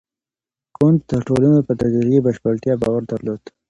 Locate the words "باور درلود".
2.81-3.41